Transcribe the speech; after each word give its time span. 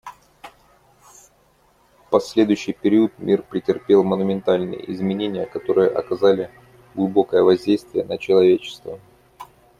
В 1.99 2.09
последующий 2.09 2.73
период 2.73 3.11
мир 3.19 3.43
претерпел 3.43 4.03
монументальные 4.03 4.91
изменения, 4.91 5.45
которые 5.45 5.91
оказали 5.91 6.49
глубокое 6.95 7.43
воздействие 7.43 8.03
на 8.05 8.17
человечество. 8.17 8.99